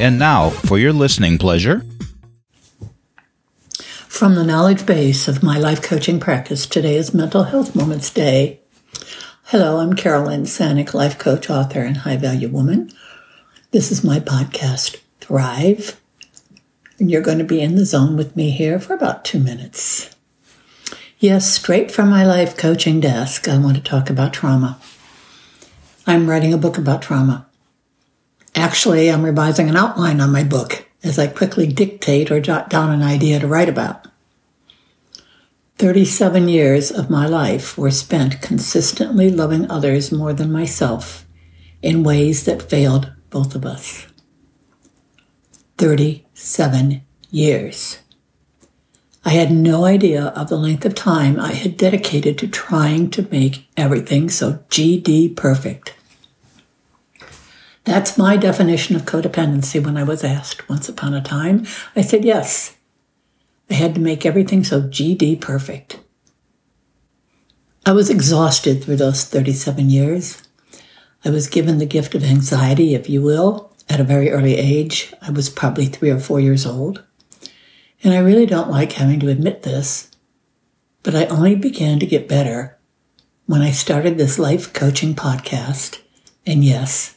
[0.00, 1.84] And now, for your listening pleasure,
[4.06, 8.60] from the knowledge base of my life coaching practice, today is Mental Health Moments Day.
[9.46, 12.92] Hello, I'm Carolyn Sanic, life coach, author, and high value woman.
[13.72, 16.00] This is my podcast, Thrive.
[17.00, 20.14] And you're going to be in the zone with me here for about two minutes.
[21.18, 24.78] Yes, straight from my life coaching desk, I want to talk about trauma.
[26.06, 27.47] I'm writing a book about trauma.
[28.54, 32.90] Actually, I'm revising an outline on my book as I quickly dictate or jot down
[32.90, 34.06] an idea to write about.
[35.76, 41.24] 37 years of my life were spent consistently loving others more than myself
[41.82, 44.06] in ways that failed both of us.
[45.76, 47.98] 37 years.
[49.24, 53.28] I had no idea of the length of time I had dedicated to trying to
[53.30, 55.94] make everything so GD perfect.
[57.88, 61.66] That's my definition of codependency when I was asked once upon a time.
[61.96, 62.76] I said yes.
[63.70, 65.98] I had to make everything so GD perfect.
[67.86, 70.42] I was exhausted through those 37 years.
[71.24, 75.14] I was given the gift of anxiety, if you will, at a very early age.
[75.22, 77.02] I was probably three or four years old.
[78.04, 80.10] And I really don't like having to admit this,
[81.02, 82.76] but I only began to get better
[83.46, 86.02] when I started this life coaching podcast.
[86.46, 87.14] And yes,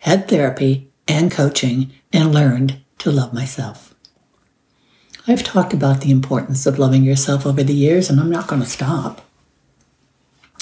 [0.00, 3.94] had therapy and coaching, and learned to love myself.
[5.26, 8.62] I've talked about the importance of loving yourself over the years, and I'm not going
[8.62, 9.20] to stop.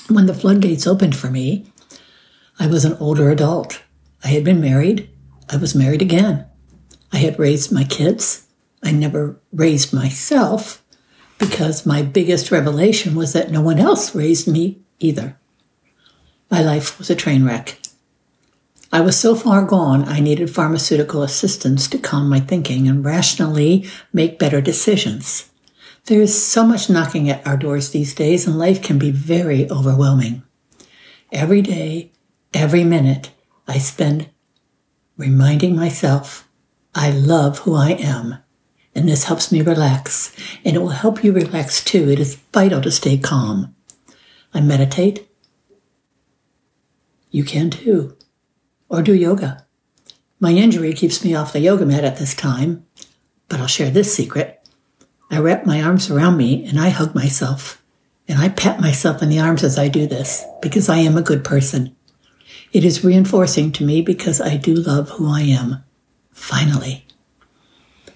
[0.08, 1.66] When the floodgates opened for me,
[2.58, 3.82] I was an older adult.
[4.24, 5.10] I had been married.
[5.48, 6.46] I was married again.
[7.12, 8.46] I had raised my kids.
[8.82, 10.82] I never raised myself
[11.38, 15.38] because my biggest revelation was that no one else raised me either.
[16.50, 17.78] My life was a train wreck.
[18.90, 23.86] I was so far gone, I needed pharmaceutical assistance to calm my thinking and rationally
[24.14, 25.50] make better decisions.
[26.06, 29.70] There is so much knocking at our doors these days, and life can be very
[29.70, 30.42] overwhelming.
[31.30, 32.12] Every day,
[32.54, 33.30] every minute,
[33.66, 34.30] I spend
[35.18, 36.48] reminding myself
[36.94, 38.38] I love who I am.
[38.94, 40.34] And this helps me relax,
[40.64, 42.10] and it will help you relax too.
[42.10, 43.76] It is vital to stay calm.
[44.54, 45.28] I meditate.
[47.30, 48.16] You can too
[48.88, 49.66] or do yoga.
[50.40, 52.86] My injury keeps me off the yoga mat at this time,
[53.48, 54.66] but I'll share this secret.
[55.30, 57.82] I wrap my arms around me and I hug myself,
[58.26, 61.22] and I pat myself in the arms as I do this because I am a
[61.22, 61.94] good person.
[62.72, 65.82] It is reinforcing to me because I do love who I am.
[66.32, 67.04] Finally.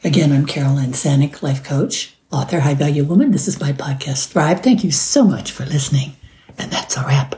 [0.05, 3.31] Again, I'm Carolyn Sanic, life coach, author, high value woman.
[3.31, 4.61] This is my podcast, Thrive.
[4.61, 6.17] Thank you so much for listening.
[6.59, 7.37] And that's a wrap.